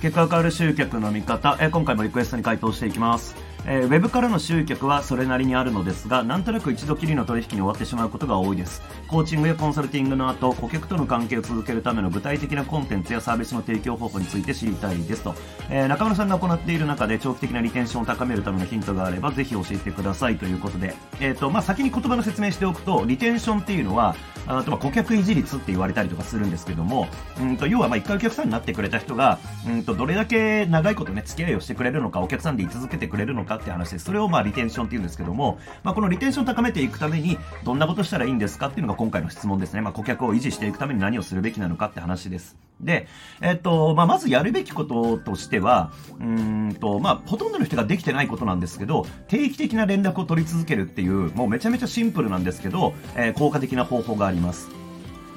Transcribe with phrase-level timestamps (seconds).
[0.00, 3.34] 結果が変わる集客の見方、え今回もリクエストに回答していきます。
[3.70, 8.80] えーウェブからの集客はそれなりにあるのですが、なんとなく一度きりの取引に終わってしまうことが多いです。
[9.08, 15.34] コーチングやコンサルティングの後、顧客との関係を続けるための具体的なコンテンツやサービスの提供方法について知りたいですと。
[15.68, 20.94] えー中村さんが行っている中で長期的なリテンションを高めるためのヒントがあれば、ぜひ教えてくださいということで。
[21.20, 24.16] えっ、と、まあ、先に言葉の説明しておくと、リテンションっていうのは、
[24.46, 27.06] あとま顧客維持率って言われたりとかするんですけども、
[27.38, 33.98] うんと要はま一回お客さんになってくれた人が、うんとどれだけ長いことね、付き合いをしてくれるのか、お客さんで居続けてくれるのかって話で。
[33.98, 39.80] それをまあリテンションって言うんですけども、まあこのリテンションを高めていくために、どんなことしたらいいんですかっていうのが今回の質問ですね。
[39.80, 42.56] まあ顧客を維持していくために何をするべきなのかって話です。
[42.80, 43.08] で、
[43.40, 54.68] えっと、まあ、まずやるべきこととしては、うんと、まあ、ほとんどの人ができてないことなんですけど、定期的な連絡を取り続けるっていう、もうめちゃめちゃシンプルなんですけど、えー効果的な方法があります。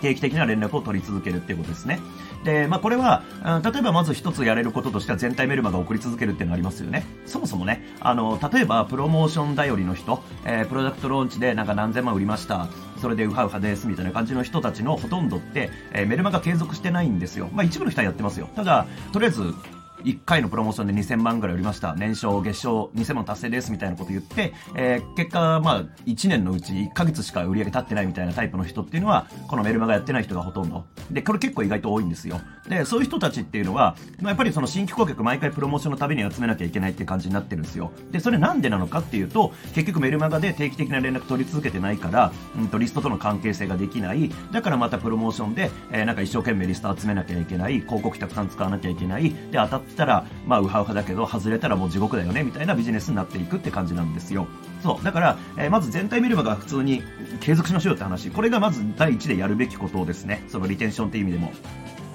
[0.00, 1.98] 定期的な連絡を取り続けるっていうことですね。
[2.44, 3.22] で、まあ、これは、
[3.64, 7.04] 例えばまず一つやれることとしては全体メルマが送り続けるっていうのがありますよね。
[7.26, 12.68] そもそもね、あの、例えばプロモーション頼りの人、えープロダクトローンチでなんか何千万売りました。
[13.00, 17.48] それでウハウハですみたいな感じの人たちのほとんどって、えーメルマが継続してないんですよ。
[17.52, 18.48] まあ、一部の人はやってますよ。
[18.54, 19.54] ただ、とりあえず、
[20.04, 21.94] 1回のプロモーションで2000万ぐらい売りました。
[21.94, 30.84] 年商、月賞2000万達成ですみたいなこと言って、えー結果、まあ、1年のうち1ヶ月しか売り上げ立ってないみたいなタイプの人っていうのは、このメルマガやってない人がほとんど。
[31.10, 32.40] で、これ結構意外と多いんですよ。
[32.68, 37.90] で、そういう人たちっていうのは、まあ、やっぱりその新規顧客毎回プロモーションのたびに集めなきゃいけないっていう感じになってるんですよ。
[38.12, 44.30] で、それなんでなのかっていうと、結局メルマガで定期的な連絡取り続けてないから、うんと、リストとの関係性ができない。
[44.52, 47.80] だからまたプロモーションで、えーなんか一生懸命リスト集めなきゃいけない。
[47.80, 49.30] 広告たくさん使わなきゃいけない。
[49.30, 54.46] で、当たったら、まあ、ウハウハだけど、外れたらもう地獄だよね、みたいなビジネスになっていくって感じなんですよ。
[54.82, 55.04] そう。
[55.04, 57.02] だから、えーまず全体メルマガ普通に
[57.40, 58.30] 継続しましょうって話。
[58.30, 60.44] これがまず第一でやるべきことですね。
[60.48, 61.52] そのリテンションって意味でも。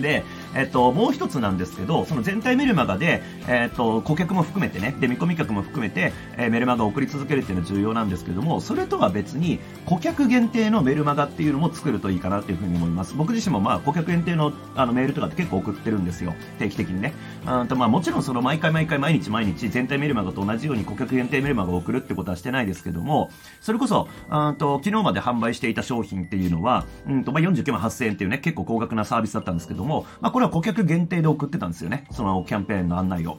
[0.00, 0.24] で、
[0.56, 13.14] えっと、もう一つなんですけど、その全体メルマガで、えっと、顧客も含めてね、で、見込み客も含めて、えーメルマガを送り続けるっていうのは重要なんですけども、それとは別に、顧客限定のメルマガっていうのも作るといいかなっていうふうに思います。
[13.14, 16.34] 僕自身もまあ、顧客限定のあのメールとかって結構送ってるんですよ。
[16.58, 17.12] 定期的にね。
[17.46, 23.30] うんと、まあ、もちろんその毎回毎回毎日毎日全体メルマガと同じように顧客限定メルマガを送るってことはしてないですけども、
[23.60, 32.06] それこそ、うんと、昨日まで販売していた商品っていうのは、うんと、まあ、49万8000円っていうね、結構高額なサービスだったんですけども、まあ、これの顧客限定で送ってたんですよね。
[32.10, 33.38] そのキャンペーンの案内を。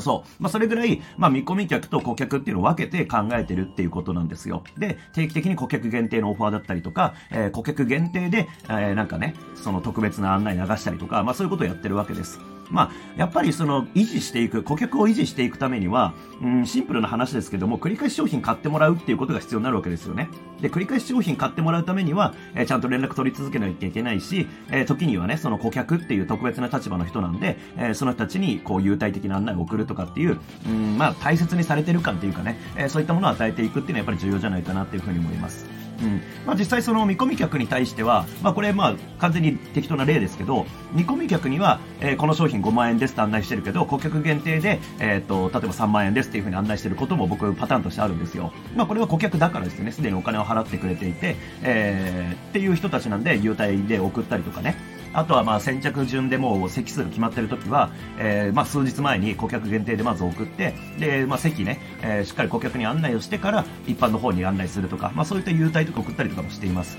[0.00, 0.42] そう。
[0.42, 4.62] まあ、それぐらい、まあ、見込み客と顧客っていうのを分けて考えてるっていうことなんですよ。
[4.78, 12.38] で、定期的に顧客限定のオファーだったりとか、えー顧客限定で、えーなんかね、その特別な案内流したりとか、まあ、そういうことをやってるわけです。
[12.70, 20.28] まあ、やっぱりその、維持していく、顧客を維持していくためには、うん、シンプルな話ですけども、繰り返し商品買ってもらうっていうことが必要になるわけですよね。
[20.60, 35.85] で、繰り返し商品買ってもらうためには、えーちゃんと連絡取り続けなきゃいけないし、えー時にはね、その顧客っていう特別な立場の人なんで、えーその人たちに、こう、優待的な案内を送るとかっていう、うん、まあ、大切にされてる感っていうかね、えそういったものを与えていくっていうのはやっぱり重要じゃないかなっていうふうに思います。
[36.02, 36.22] うん。
[36.46, 48.52] まあ実際その見込み客に対しては、まあこれまあ完全に適当な例ですけど、見込み客には、えーこの商品5万円ですと案内してるけど、顧客限定で、えっ、と、例えば3万円ですっていうふうに案内してることも僕パターンとしてあるんですよ。
[48.74, 49.92] まあこれは顧客だからですよね。
[49.92, 54.95] すでにお金を払ってくれていて、えーっていう人たちなんで、優待で送ったりとかね。
[55.16, 66.98] あとはまあ先着順でもう席数が決まってる時は、えーまあ数日前に顧客限定でまず送って、で、まあ席ね、えーしっかり顧客に案内をしてから一般の方に案内するとか、まあそういった優待とか送ったりとかもしています。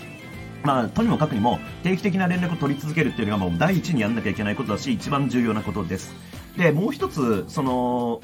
[0.64, 6.14] まあ、とにもかくにも定期的な連絡を取り続けるっていうのがもう第一にやんなきゃいけないことだし、一番重要なことです。
[6.58, 8.22] で、もう一つ、その、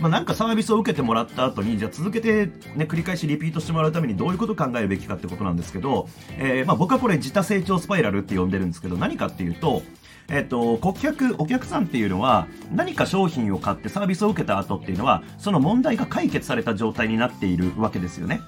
[0.00, 6.08] まあ、なんかサービスを受けてもらった後に、じゃあ続けてね、繰り返しリピートしてもらうためにどういうことを考えるべきかってことなんですけど、
[6.38, 9.82] えーまあ僕はこれ自他成長スパイラルって呼んでるんですけど、何かっていうと、
[10.28, 18.40] えっと、顧客、お客さんっていうのは、何か商品を買ってサービスを受けた後っていうのは、その問題が解決された状態になっているわけですよね。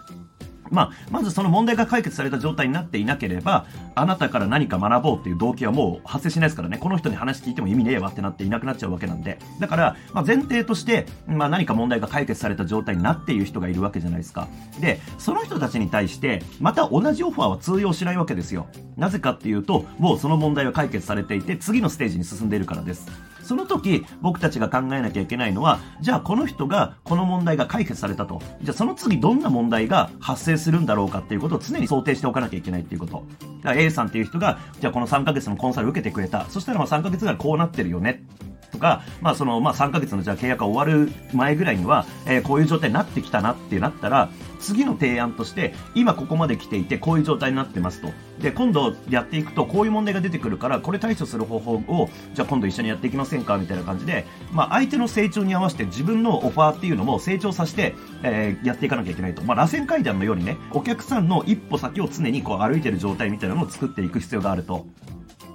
[0.70, 9.38] まあ、まずその問題が解決された状態になっていなければ、あなたから何か学ぼうっていう動機はもう発生しないですからね、この人に話聞いても意味ねえわってなっていなくなっちゃうわけなんで。
[9.60, 14.48] だから、まあ、前提として、まあ、何か問題が解決された状態になっている人がいるわけじゃないですか。
[14.80, 18.66] で、その人たちに対して、また同じオファーは通用しないわけですよ。
[18.96, 23.06] なぜかっていうと、もうその問題は解決されていて、次のステージに進んでいるからです。
[23.48, 28.42] その時、僕たちが考えなきゃいけないのは、じゃあこの人が、この問題が解決されたと。
[28.60, 33.24] じゃあその次どんな問題が発生するんだろうかっていうことを常に想定しておかなきゃいけないっていうこと。
[33.62, 36.44] だから A さんっていう人が、じゃあこの3ヶ月のコンサル受けてくれた。
[36.50, 38.22] そしたらまあ3ヶ月がこうなってるよね。
[38.70, 44.30] とか、まあその、まあ3ヶ月のじゃあ契約が終わる前ぐらいには、えー、こういう状態になってきたなってなったら、
[44.60, 48.10] 次の提案として、今ここまで来ていて、こういう状態になってますと。
[48.40, 59.42] で、今度やっていくと、こういう問題が出てくるから、これ対処する方法を、じゃあ今度一緒にやっていきませんかみたいな感じで、まあ相手の成長に合わせて自分のオファーっていうのも成長させて、えー、やっていかなきゃいけないと。
[59.42, 64.86] まあ螺旋階段のようにね、お客さんの一歩先を常にこう歩いてる状態みたいなのを作っていく必要があると。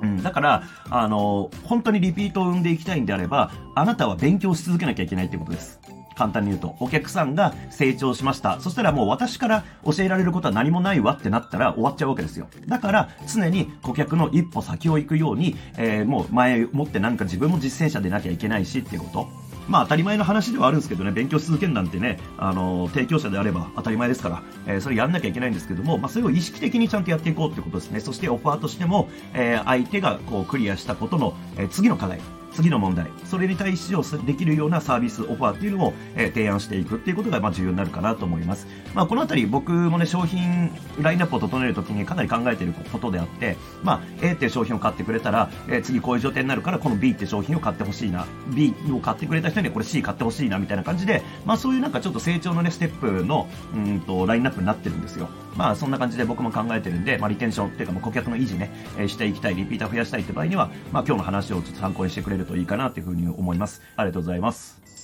[0.03, 5.79] うん、だから、あの、本当にリピートを生んでいきたいんであれば、あなたは勉強し続けなきゃいけないってことです。
[6.15, 8.59] 簡単に言うと、お客さんが成長しました。
[8.59, 12.47] そしたらもう私から教えられることは何もないわってなったら終わっちゃうわけですよ。
[12.67, 19.52] だから常に顧客の一歩先を行くように、えー、もう前もってなんか自分も実践者でなきゃいけないしっていうこと。
[19.67, 27.99] まあ当たり前の話ではあるんですけどね、勉強し続けるなんてね、あの、提供者であれば当たり前ですから、えー、それやんなきゃいけないんですけども、まあそれを意識的にちゃんとやっていこうってことですね。
[27.99, 32.19] そしてオファーとしても、えー、相手がこうクリアしたことの、え、次の課題、
[32.53, 38.67] 次の問題、それに対してできるようなサービス、オファーっていうのを、えー、提案していくっていうことが、まあ、重要になるかなと思います。
[38.93, 40.71] まあ、このあたり僕もね、商品、
[41.01, 55.29] ラインナップを整えるときにかなり考えていることであって、まあ、A っていう商品を買ってくれたら、えー、次こういう状態になるから、この B って商品を買ってほしいな、B を買ってくれた人にはこれ C 買ってほしいな、みたいな感じで、まあ、そういうなんかちょっと成長のね、ステップの、うんと、ラインナップになってるんですよ。
[55.55, 63.81] まあ、そんな感じで僕も考えてるんで、まあ、リテンションっていうか、顧客の維持ね、え、していきたい、リピーター増やしたいって場合には、まあ、今日の話をちょっと参考にしてくれるといいかなというふうに思います。
[63.95, 65.02] ありがとうございます。